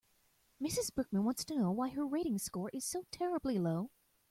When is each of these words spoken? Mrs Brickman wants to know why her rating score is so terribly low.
Mrs 0.59 0.89
Brickman 0.89 1.25
wants 1.25 1.45
to 1.45 1.55
know 1.55 1.69
why 1.69 1.89
her 1.89 2.07
rating 2.07 2.39
score 2.39 2.71
is 2.73 2.83
so 2.83 3.03
terribly 3.11 3.59
low. 3.59 3.91